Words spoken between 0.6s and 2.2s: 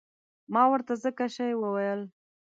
ورته ځکه شی وویل.